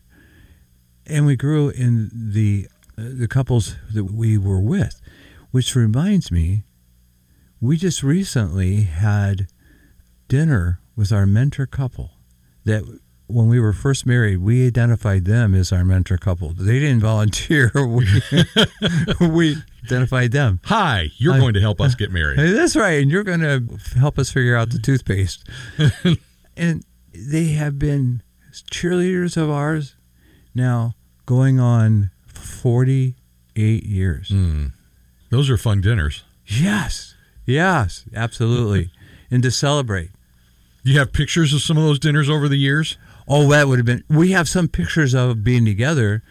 and 1.08 1.26
we 1.26 1.38
grew 1.38 1.70
in 1.70 2.10
the 2.14 2.68
uh, 2.98 3.04
the 3.14 3.28
couples 3.28 3.76
that 3.94 4.04
we 4.04 4.38
were 4.38 4.60
with, 4.60 5.02
which 5.54 5.76
reminds 5.76 6.32
me 6.32 6.64
we 7.62 7.78
just 7.78 8.02
recently 8.02 8.82
had 8.82 9.46
dinner 10.28 10.80
with 10.96 11.12
our 11.12 11.28
mentor 11.28 11.68
couple 11.68 12.10
that 12.66 12.84
when 13.28 13.48
we 13.48 13.60
were 13.60 13.72
first 13.72 14.06
married, 14.06 14.38
we 14.38 14.66
identified 14.68 15.26
them 15.26 15.54
as 15.54 15.72
our 15.72 15.86
mentor 15.86 16.18
couple. 16.18 16.54
They 16.54 16.80
didn't 16.80 17.02
volunteer. 17.02 17.72
We, 17.76 18.08
we 19.28 19.58
identified 19.86 20.32
them. 20.32 20.60
Hi, 20.66 21.10
you're 21.18 21.36
I- 21.36 21.40
going 21.40 21.54
to 21.54 21.62
help 21.62 21.80
us 21.80 21.94
get 21.94 22.12
married. 22.12 22.40
That's 22.58 22.76
right. 22.76 23.02
And 23.02 23.12
you're 23.12 23.24
going 23.24 23.42
to 23.42 23.64
help 24.00 24.18
us 24.18 24.32
figure 24.32 24.56
out 24.56 24.72
the 24.72 24.80
toothpaste. 24.80 25.48
and 26.58 26.84
they 27.14 27.50
have 27.50 27.78
been 27.78 28.24
cheerleaders 28.72 29.38
of 29.38 29.50
ours 29.52 29.96
now 30.56 30.94
going 31.28 31.60
on 31.60 32.10
48 32.28 33.84
years. 33.84 34.30
Hmm. 34.30 34.68
Those 35.34 35.50
are 35.50 35.58
fun 35.58 35.82
dinners. 35.82 36.24
Yes. 36.46 37.16
Yes, 37.48 38.04
absolutely. 38.16 38.92
and 39.32 39.42
to 39.42 39.50
celebrate. 39.50 40.12
You 40.84 41.00
have 41.00 41.12
pictures 41.12 41.56
of 41.56 41.62
some 41.62 41.76
of 41.76 41.84
those 41.84 41.98
dinners 41.98 42.30
over 42.30 42.48
the 42.48 42.56
years? 42.56 42.98
Oh, 43.28 43.50
that 43.50 43.68
would 43.68 43.80
have 43.80 43.86
been. 43.88 44.04
We 44.08 44.34
have 44.34 44.48
some 44.48 44.68
pictures 44.68 45.16
of 45.16 45.44
being 45.44 45.66
together. 45.66 46.22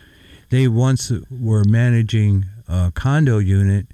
They 0.51 0.69
once 0.69 1.11
were 1.33 1.65
managing 1.65 2.45
a 2.69 2.93
condo 2.95 3.39
unit 3.39 3.89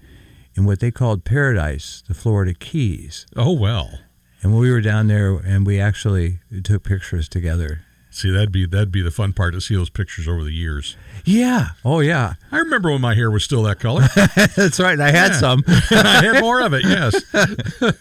in 0.54 0.66
what 0.66 0.80
they 0.80 0.90
called 0.90 1.24
Paradise, 1.24 2.02
the 2.06 2.12
Florida 2.12 2.52
Keys. 2.52 3.24
Oh 3.34 3.52
well. 3.52 4.00
And 4.42 4.58
we 4.58 4.70
were 4.70 4.82
down 4.82 5.06
there 5.06 5.36
and 5.36 5.66
we 5.66 5.80
actually 5.80 6.40
took 6.64 6.82
pictures 6.82 7.30
together. 7.30 7.80
See, 8.18 8.30
that'd 8.30 8.50
be 8.50 8.66
that'd 8.66 8.90
be 8.90 9.00
the 9.02 9.10
fun 9.12 9.32
part 9.32 9.54
to 9.54 9.60
see 9.60 9.76
those 9.76 9.90
pictures 9.90 10.26
over 10.26 10.42
the 10.42 10.50
years. 10.52 10.96
Yeah. 11.24 11.68
Oh, 11.84 12.00
yeah. 12.00 12.34
I 12.50 12.58
remember 12.58 12.90
when 12.90 13.00
my 13.00 13.14
hair 13.14 13.30
was 13.30 13.44
still 13.44 13.62
that 13.64 13.78
color. 13.80 14.08
That's 14.56 14.80
right. 14.80 14.98
I 14.98 15.10
had 15.10 15.32
Yeah. 15.32 15.38
some. 15.38 15.64
I 15.68 16.24
had 16.24 16.40
more 16.40 16.60
of 16.60 16.72
it. 16.74 16.84
Yes. 16.84 17.14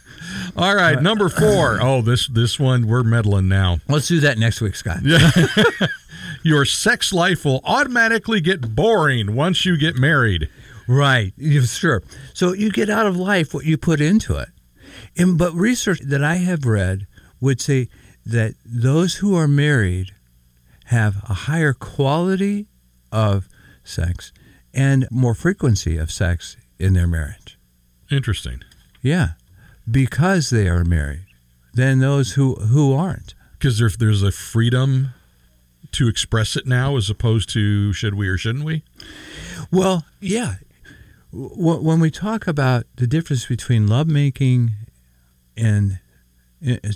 All 0.58 0.76
right, 0.76 1.02
number 1.02 1.30
four. 1.30 1.78
Oh, 1.88 2.02
this 2.02 2.28
this 2.28 2.60
one 2.60 2.88
we're 2.88 3.04
meddling 3.04 3.48
now. 3.48 3.80
Let's 3.88 4.08
do 4.08 4.20
that 4.22 4.38
next 4.40 4.60
week, 4.62 4.76
Scott. 4.76 5.00
Yeah. 5.04 5.30
Your 6.44 6.66
sex 6.66 7.14
life 7.14 7.46
will 7.46 7.62
automatically 7.64 8.42
get 8.42 8.76
boring 8.76 9.36
once 9.36 9.66
you 9.66 9.78
get 9.78 9.96
married. 9.96 10.50
Right. 10.88 11.34
Sure. 11.66 12.02
So 12.34 12.54
you 12.54 12.72
get 12.72 12.90
out 12.90 13.06
of 13.06 13.18
life 13.18 13.54
what 13.54 13.66
you 13.66 13.78
put 13.78 14.02
into 14.02 14.38
it. 14.38 14.50
And, 15.18 15.38
but 15.38 15.54
research 15.54 16.00
that 16.02 16.24
I 16.24 16.36
have 16.36 16.66
read 16.66 17.06
would 17.42 17.60
say 17.62 17.90
that 18.28 18.56
those 18.66 19.16
who 19.16 19.36
are 19.36 19.48
married 19.48 20.12
have 20.86 21.18
a 21.30 21.34
higher 21.34 21.74
quality 21.74 22.68
of 23.12 23.48
sex 23.84 24.32
and 24.74 25.08
more 25.10 25.34
frequency 25.34 25.98
of 25.98 26.12
sex 26.12 26.58
in 26.78 26.94
their 26.94 27.08
marriage. 27.08 27.58
Interesting. 28.12 28.62
Yeah. 29.02 29.30
Because 29.90 30.50
they 30.50 30.68
are 30.68 30.84
married 30.84 31.26
than 31.74 32.00
those 32.00 32.34
who, 32.34 32.56
who 32.56 32.94
aren't. 32.94 33.34
Because 33.54 33.80
there, 33.80 33.90
there's 33.90 34.24
a 34.24 34.32
freedom 34.32 35.10
to 35.94 36.08
express 36.08 36.56
it 36.56 36.68
now 36.68 36.98
as 36.98 37.10
opposed 37.10 37.50
to 37.54 37.94
should 37.94 38.14
we 38.14 38.28
or 38.28 38.38
shouldn't 38.38 38.66
we? 38.66 38.84
Well, 39.72 40.06
yeah. 40.20 40.56
W- 41.32 41.82
When 41.82 42.00
we 42.02 42.12
talk 42.12 42.46
about 42.48 42.86
the 42.96 43.08
difference 43.08 43.46
between 43.46 43.88
lovemaking 43.88 44.72
and 45.56 46.00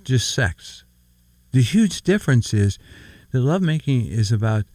just 0.03 0.33
sex, 0.33 0.83
the 1.51 1.61
huge 1.61 2.01
difference 2.01 2.53
is 2.53 2.79
that 3.31 3.41
lovemaking 3.41 4.05
is 4.07 4.31
about 4.31 4.65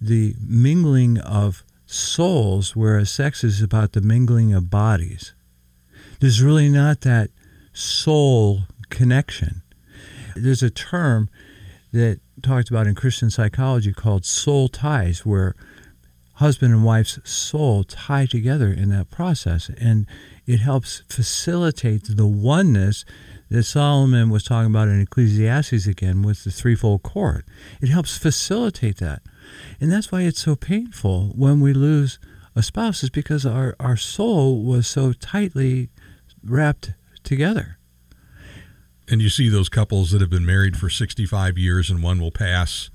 the 0.00 0.34
mingling 0.40 1.18
of 1.18 1.64
souls, 1.86 2.74
whereas 2.74 3.10
sex 3.10 3.44
is 3.44 3.62
about 3.62 3.92
the 3.92 4.00
mingling 4.00 4.52
of 4.52 4.70
bodies. 4.70 5.32
There's 6.20 6.42
really 6.42 6.68
not 6.68 7.02
that 7.02 7.30
soul 7.72 8.62
connection. 8.90 9.62
There's 10.36 10.62
a 10.62 10.70
term 10.70 11.28
that 11.92 12.20
talked 12.42 12.70
about 12.70 12.86
in 12.86 12.94
Christian 12.94 13.30
psychology 13.30 13.92
called 13.92 14.24
soul 14.24 14.68
ties, 14.68 15.24
where 15.24 15.54
husband 16.34 16.72
and 16.72 16.84
wife's 16.84 17.18
soul 17.28 17.84
tie 17.84 18.26
together 18.26 18.72
in 18.72 18.88
that 18.90 19.10
process. 19.10 19.70
And 19.78 20.06
it 20.46 20.58
helps 20.58 21.02
facilitate 21.08 22.04
the 22.16 22.26
oneness 22.26 23.04
that 23.50 23.64
Solomon 23.64 24.30
was 24.30 24.42
talking 24.42 24.70
about 24.70 24.88
in 24.88 25.00
Ecclesiastes 25.00 25.86
again 25.86 26.22
with 26.22 26.44
the 26.44 26.50
threefold 26.50 27.02
cord. 27.02 27.44
It 27.80 27.88
helps 27.88 28.18
facilitate 28.18 28.98
that. 28.98 29.22
And 29.80 29.92
that's 29.92 30.10
why 30.10 30.22
it's 30.22 30.40
so 30.40 30.56
painful 30.56 31.32
when 31.36 31.60
we 31.60 31.72
lose 31.72 32.18
a 32.56 32.62
spouse, 32.62 33.02
is 33.02 33.10
because 33.10 33.44
our, 33.44 33.76
our 33.78 33.96
soul 33.96 34.62
was 34.64 34.86
so 34.86 35.12
tightly 35.12 35.90
wrapped 36.42 36.92
together. 37.22 37.78
And 39.08 39.20
you 39.20 39.28
see 39.28 39.48
those 39.48 39.68
couples 39.68 40.12
that 40.12 40.20
have 40.20 40.30
been 40.30 40.46
married 40.46 40.76
for 40.76 40.88
65 40.88 41.58
years 41.58 41.90
and 41.90 42.02
one 42.02 42.20
will 42.20 42.30
pass 42.30 42.90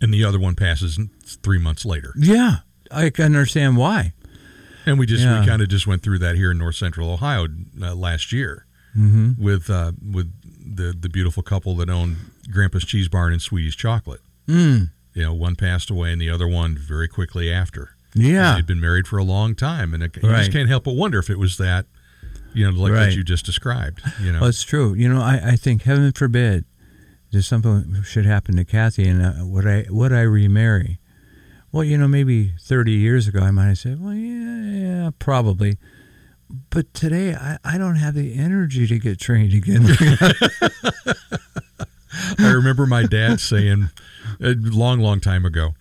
and 0.00 0.12
the 0.12 0.24
other 0.24 0.38
one 0.38 0.54
passes 0.54 0.98
three 1.42 1.58
months 1.58 1.84
later. 1.84 2.12
Yeah, 2.16 2.58
I 2.90 3.10
can 3.10 3.24
understand 3.26 3.76
why. 3.76 4.12
And 4.86 4.98
we 4.98 5.06
just 5.06 5.22
Yeah. 5.24 5.40
we 5.40 5.46
kind 5.46 5.62
of 5.62 5.68
just 5.68 5.86
went 5.86 6.02
through 6.02 6.18
that 6.18 6.36
here 6.36 6.50
in 6.50 6.58
North 6.58 6.76
Central 6.76 7.10
Ohio 7.10 7.48
uh, 7.82 7.94
last 7.94 8.32
year 8.32 8.66
Mm-hmm. 8.96 9.42
with 9.42 9.68
uh, 9.70 9.92
with 10.12 10.30
the 10.76 10.92
the 10.98 11.08
beautiful 11.08 11.42
couple 11.42 11.74
that 11.76 11.90
owned 11.90 12.16
Grandpa's 12.50 12.84
Cheese 12.84 13.08
Barn 13.08 13.32
and 13.32 13.42
Sweetie's 13.42 13.74
Chocolate. 13.74 14.20
Mm. 14.46 14.90
You 15.14 15.22
know, 15.22 15.34
one 15.34 15.56
passed 15.56 15.90
away 15.90 16.12
and 16.12 16.20
the 16.20 16.30
other 16.30 16.46
one 16.46 16.76
very 16.76 17.08
quickly 17.08 17.50
after. 17.50 17.96
Yeah. 18.14 18.54
they'd 18.54 18.66
been 18.66 18.80
married 18.80 19.08
for 19.08 19.18
a 19.18 19.24
long 19.24 19.56
time, 19.56 19.92
and 19.94 20.02
it, 20.04 20.16
you 20.22 20.28
Right. 20.30 20.38
just 20.40 20.52
can't 20.52 20.68
help 20.68 20.84
but 20.84 20.94
wonder 20.94 21.18
if 21.18 21.28
it 21.30 21.38
was 21.40 21.56
that, 21.56 21.86
you 22.52 22.64
know, 22.70 22.78
like 22.78 22.92
Right. 22.92 23.06
what 23.08 23.16
you 23.16 23.24
just 23.24 23.44
described. 23.44 24.00
You 24.22 24.30
know, 24.32 24.38
Well, 24.40 24.48
it's 24.50 24.62
true. 24.62 24.94
You 24.94 25.08
know, 25.08 25.20
I, 25.20 25.40
I 25.44 25.56
think 25.56 25.82
heaven 25.82 26.12
forbid 26.12 26.64
There's 27.32 27.48
something 27.48 28.00
should 28.04 28.26
happen 28.26 28.54
to 28.56 28.64
Kathy, 28.64 29.08
and 29.08 29.20
uh, 29.20 29.44
would 29.44 29.66
I 29.66 29.86
would 29.90 30.12
I 30.12 30.20
remarry? 30.20 31.00
Well, 31.74 31.82
you 31.82 31.98
know, 31.98 32.06
maybe 32.06 32.52
30 32.60 32.92
years 32.92 33.26
ago, 33.26 33.40
I 33.40 33.50
might 33.50 33.66
have 33.66 33.78
said, 33.78 34.00
well, 34.00 34.14
yeah, 34.14 34.60
yeah, 34.62 35.10
probably. 35.18 35.76
But 36.70 36.94
today, 36.94 37.34
I, 37.34 37.58
I 37.64 37.78
don't 37.78 37.96
have 37.96 38.14
the 38.14 38.38
energy 38.38 38.86
to 38.86 38.96
get 38.96 39.18
trained 39.18 39.52
again. 39.52 39.84
I 42.38 42.52
remember 42.52 42.86
my 42.86 43.06
dad 43.06 43.40
saying 43.40 43.90
a 44.40 44.54
long, 44.54 45.00
long 45.00 45.18
time 45.18 45.44
ago, 45.44 45.74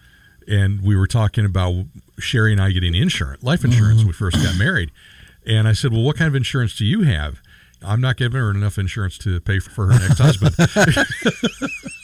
and 0.48 0.82
we 0.82 0.96
were 0.96 1.06
talking 1.06 1.46
about 1.46 1.86
Sherry 2.18 2.54
and 2.54 2.60
I 2.60 2.72
getting 2.72 2.96
insurance, 2.96 3.44
life 3.44 3.64
insurance, 3.64 4.00
when 4.00 4.08
we 4.08 4.14
first 4.14 4.38
got 4.38 4.58
married. 4.58 4.90
And 5.46 5.68
I 5.68 5.74
said, 5.74 5.92
Well, 5.92 6.02
what 6.02 6.18
kind 6.18 6.28
of 6.28 6.34
insurance 6.34 6.76
do 6.76 6.86
you 6.86 7.04
have? 7.04 7.40
I'm 7.86 8.02
not 8.02 8.18
giving 8.18 8.42
her 8.42 8.50
enough 8.50 8.80
insurance 8.80 9.20
to 9.20 9.40
pay 9.42 9.60
for 9.60 9.92
her 9.92 10.00
next 10.00 10.18
husband. 10.18 10.56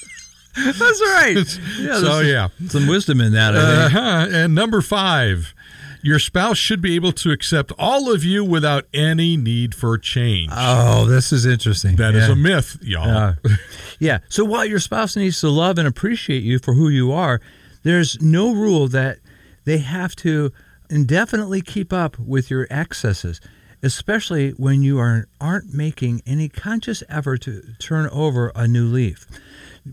That's 0.80 1.02
right. 1.02 1.60
Yeah, 1.80 2.00
so, 2.00 2.20
yeah. 2.22 2.48
some 2.68 2.88
wisdom 2.88 3.22
in 3.22 3.34
that. 3.34 3.56
Uh-huh. 3.56 4.28
And 4.32 4.54
number 4.54 4.82
five, 4.82 5.54
your 6.02 6.20
spouse 6.20 6.58
should 6.58 6.82
be 6.82 6.96
able 6.96 7.12
to 7.14 7.32
accept 7.32 7.72
all 7.80 8.12
of 8.14 8.24
you 8.24 8.44
without 8.44 8.86
any 8.94 9.38
need 9.38 9.74
for 9.76 9.98
change. 9.98 10.52
Oh, 10.54 11.06
this 11.06 11.32
is 11.32 11.46
interesting. 11.46 11.96
That 11.96 12.16
is 12.16 12.28
Yeah. 12.28 12.34
a 12.34 12.36
myth, 12.36 12.78
y'all. 12.82 13.06
Yeah. 13.08 13.56
yeah. 14.00 14.20
So 14.30 14.44
while 14.46 14.66
your 14.66 14.80
spouse 14.80 15.16
needs 15.16 15.40
to 15.42 15.50
love 15.50 15.78
and 15.78 15.88
appreciate 15.88 16.44
you 16.44 16.60
for 16.60 16.74
who 16.74 16.90
you 16.90 17.12
are, 17.12 17.42
there's 17.84 18.22
no 18.22 18.54
rule 18.54 18.88
that 18.90 19.20
they 19.66 19.78
have 19.80 20.16
to 20.18 20.52
indefinitely 20.90 21.62
keep 21.62 21.94
up 21.94 22.18
with 22.20 22.50
your 22.50 22.68
excesses, 22.70 23.40
especially 23.84 24.52
when 24.52 24.82
you 24.84 25.00
are, 25.00 25.28
aren't 25.40 25.74
making 25.74 26.22
any 26.26 26.50
conscious 26.50 27.04
effort 27.10 27.42
to 27.42 27.62
turn 27.80 28.10
over 28.10 28.52
a 28.56 28.68
new 28.68 28.86
leaf. 28.86 29.26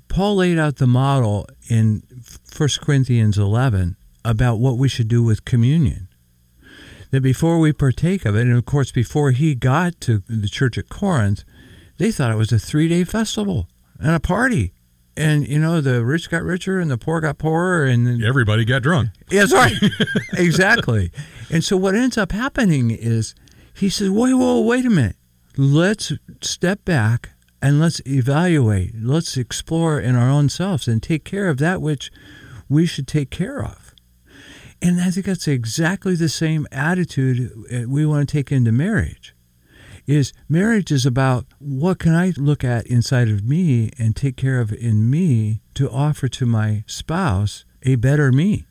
Paul 0.09 0.37
laid 0.37 0.59
out 0.59 0.77
the 0.77 0.87
model 0.87 1.47
in 1.69 2.03
1 2.57 2.69
Corinthians 2.81 3.39
11 3.39 3.97
about 4.25 4.59
what 4.59 4.79
we 4.79 4.89
should 4.89 5.09
do 5.09 5.23
with 5.23 5.45
communion 5.45 6.09
that 7.11 7.21
before 7.21 7.59
we 7.59 7.73
partake 7.73 8.25
of 8.25 8.37
it, 8.37 8.43
and 8.43 8.57
of 8.57 8.65
course, 8.65 8.93
before 8.93 9.31
he 9.31 9.55
got 9.55 10.01
to 10.03 10.23
the 10.29 10.49
church 10.49 10.77
at 10.79 10.89
Corinth, 10.89 11.45
they 11.99 12.11
thought 12.11 12.31
it 12.31 12.37
was 12.37 12.53
a 12.53 12.59
three 12.59 12.89
day 12.89 13.05
festival 13.05 13.69
and 13.99 14.15
a 14.15 14.21
party. 14.21 14.73
And, 15.17 15.49
you 15.49 15.59
know, 15.59 15.81
the 15.81 16.05
rich 16.05 16.29
got 16.29 16.43
richer 16.43 16.79
and 16.79 16.91
the 16.91 16.99
poor 16.99 17.23
got 17.23 17.39
poorer. 17.39 17.87
And 17.87 18.23
Everybody 18.23 18.67
got 18.67 18.83
drunk. 18.83 19.11
yeah, 19.31 19.47
that's 19.47 19.55
right. 19.55 19.73
exactly. 20.35 21.11
And 21.51 21.65
so 21.65 21.75
what 21.79 21.95
ends 21.95 22.19
up 22.19 22.33
happening 22.33 22.91
is 22.91 23.35
he 23.75 23.89
says, 23.89 24.11
wait, 24.11 24.35
whoa, 24.35 24.61
wait 24.61 24.85
a 24.85 24.91
minute. 24.91 25.17
Let's 25.57 26.13
step 26.43 26.85
back 26.85 27.31
and 27.67 27.81
let's 27.81 28.01
evaluate. 28.07 28.93
Let's 28.95 29.37
explore 29.37 29.99
in 29.99 30.15
our 30.15 30.31
own 30.31 30.49
selves 30.49 30.87
and 30.87 31.03
take 31.03 31.25
care 31.25 31.49
of 31.49 31.59
that 31.59 31.83
which 31.83 32.13
we 32.69 32.87
should 32.87 33.09
take 33.09 33.29
care 33.29 33.61
of. 33.61 33.93
And 34.81 35.01
I 35.01 35.11
think 35.11 35.27
that's 35.27 35.49
exactly 35.49 36.15
the 36.15 36.29
same 36.29 36.69
attitude 36.71 37.51
uh, 37.73 37.89
we 37.89 38.07
want 38.07 38.29
to 38.29 38.33
take 38.33 38.53
into 38.53 38.71
marriage. 38.71 39.35
Is 40.07 40.33
marriage 40.49 40.93
is 40.93 41.05
about 41.05 41.47
what 41.59 41.99
can 41.99 42.15
I 42.15 42.35
look 42.37 42.63
at 42.63 42.87
inside 42.87 43.29
of 43.29 43.43
me 43.43 43.91
and 43.99 44.15
take 44.15 44.37
care 44.37 44.61
of 44.61 44.73
in 44.73 45.11
me 45.11 45.61
to 45.75 45.91
offer 45.91 46.29
to 46.29 46.47
my 46.47 46.85
spouse 46.87 47.65
a 47.83 47.97
better 47.97 48.31
me. 48.31 48.65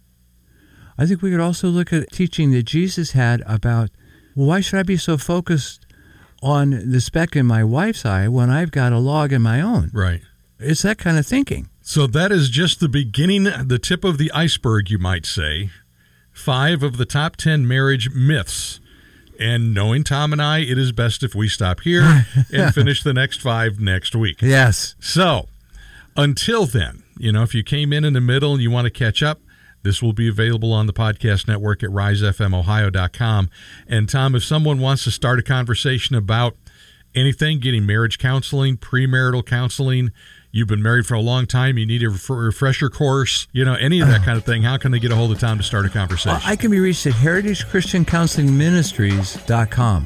I 0.98 1.06
think 1.06 1.22
we 1.22 1.32
could 1.32 1.42
also 1.42 1.68
look 1.68 1.92
at 1.92 2.14
teaching 2.14 2.52
that 2.52 2.64
Jesus 2.64 3.12
had 3.12 3.44
about 3.46 3.90
well, 4.38 4.48
why 4.48 4.62
should 4.62 4.80
I 4.80 4.84
be 4.84 4.96
so 4.96 5.18
focused 5.18 5.85
on 6.42 6.92
the 6.92 7.02
speck 7.02 7.36
in 7.36 7.46
my 7.46 7.64
wife's 7.64 8.06
eye 8.06 8.28
when 8.28 8.50
I've 8.50 8.72
got 8.72 8.94
a 8.94 9.00
log 9.00 9.34
in 9.34 9.42
my 9.42 9.62
own? 9.62 9.92
Right. 9.94 10.22
It's 10.60 10.84
that 10.84 10.98
kind 10.98 11.18
of 11.18 11.26
thinking. 11.26 11.70
So 11.82 12.08
that 12.08 12.32
is 12.32 12.50
just 12.50 12.80
the 12.80 12.90
beginning, 12.90 13.44
the 13.44 13.80
tip 13.80 14.04
of 14.04 14.18
the 14.18 14.32
iceberg, 14.32 14.90
you 14.90 14.98
might 14.98 15.26
say. 15.26 15.70
Five 16.32 16.84
of 16.84 16.98
the 16.98 17.06
top 17.06 17.36
10 17.36 17.68
marriage 17.68 18.10
myths. 18.12 18.80
And 19.40 19.74
knowing 19.74 20.04
Tom 20.04 20.32
and 20.32 20.42
I, 20.42 20.60
it 20.60 20.78
is 20.78 20.92
best 20.92 21.22
if 21.22 21.36
we 21.36 21.48
stop 21.50 21.82
here 21.82 22.26
and 22.54 22.74
finish 22.74 23.04
the 23.04 23.14
next 23.14 23.42
five 23.42 23.80
next 23.80 24.16
week. 24.16 24.42
Yes. 24.42 24.96
So 25.00 25.48
until 26.16 26.66
then, 26.66 27.04
you 27.18 27.32
know, 27.32 27.44
if 27.44 27.54
you 27.54 27.64
came 27.64 27.92
in 27.94 28.04
in 28.04 28.14
the 28.14 28.22
middle 28.22 28.54
and 28.54 28.62
you 28.62 28.72
want 28.72 28.86
to 28.86 28.92
catch 28.92 29.22
up, 29.22 29.40
this 29.86 30.02
will 30.02 30.14
be 30.14 30.28
available 30.28 30.74
on 30.74 30.88
the 30.88 30.94
podcast 30.94 31.48
network 31.48 31.84
at 31.84 31.92
risefmohio.com. 31.92 33.50
And 33.88 34.10
Tom, 34.10 34.34
if 34.36 34.44
someone 34.44 34.80
wants 34.80 35.04
to 35.06 35.12
start 35.12 35.40
a 35.40 35.44
conversation 35.44 36.16
about 36.16 36.58
anything, 37.14 37.60
getting 37.60 37.86
marriage 37.86 38.18
counseling, 38.18 38.78
premarital 38.78 39.46
counseling, 39.46 40.12
you've 40.52 40.68
been 40.68 40.82
married 40.82 41.06
for 41.06 41.14
a 41.14 41.22
long 41.22 41.46
time, 41.46 41.78
you 41.78 41.86
need 41.86 42.02
a 42.02 42.10
ref- 42.10 42.30
refresher 42.30 42.90
course, 42.90 43.48
you 43.54 43.64
know, 43.64 43.76
any 43.76 44.02
of 44.02 44.08
that 44.08 44.24
kind 44.24 44.38
of 44.38 44.44
thing, 44.44 44.64
how 44.64 44.78
can 44.78 44.92
they 44.92 44.98
get 45.00 45.12
a 45.12 45.16
hold 45.16 45.32
of 45.32 45.40
Tom 45.40 45.60
to 45.60 45.64
start 45.64 45.86
a 45.86 45.90
conversation? 45.90 46.42
I 46.44 46.56
can 46.56 46.72
be 46.72 46.80
reached 46.80 47.06
at 47.06 47.14
heritagechristiancounselingministries.com. 47.14 50.06